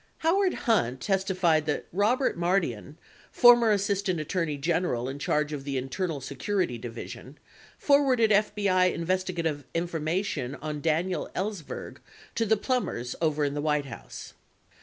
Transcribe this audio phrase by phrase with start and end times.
[0.25, 2.97] Howard Hunt testified that Robert Mardian,
[3.31, 7.37] former Assistant At torney General in charge of the Internal Security Division,
[7.77, 11.97] forwarded FBI investigative information on Daniel Ellsberg
[12.33, 14.33] to the Plumbers over in the White House.